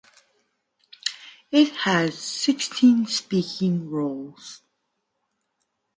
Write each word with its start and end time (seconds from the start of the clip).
It 1.51 1.71
has 1.75 2.17
sixteen 2.17 3.05
speaking 3.05 3.87
roles. 3.87 4.63